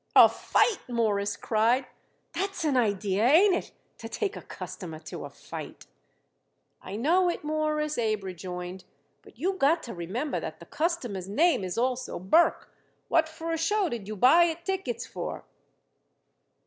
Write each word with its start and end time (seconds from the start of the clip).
"A 0.15 0.27
fight!" 0.27 0.79
Morris 0.89 1.37
cried. 1.37 1.85
"That's 2.33 2.65
an 2.65 2.75
idea, 2.75 3.23
ain't 3.23 3.53
it? 3.53 3.71
to 3.99 4.09
take 4.09 4.35
a 4.35 4.41
customer 4.41 4.97
to 4.97 5.25
a 5.25 5.29
fight." 5.29 5.85
"I 6.81 6.95
know 6.95 7.29
it, 7.29 7.43
Mawruss," 7.43 7.99
Abe 7.99 8.23
rejoined, 8.23 8.83
"but 9.21 9.37
you 9.37 9.53
got 9.53 9.83
to 9.83 9.93
remember 9.93 10.39
that 10.39 10.59
the 10.59 10.65
customer's 10.65 11.29
name 11.29 11.63
is 11.63 11.77
also 11.77 12.17
Burke. 12.17 12.73
What 13.09 13.29
for 13.29 13.51
a 13.51 13.59
show 13.59 13.89
did 13.89 14.07
you 14.07 14.15
buy 14.15 14.45
it 14.45 14.65
tickets 14.65 15.05
for?" 15.05 15.45